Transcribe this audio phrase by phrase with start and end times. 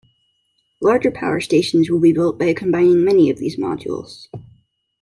[0.81, 4.27] Larger power stations will be built by combining many of these modules.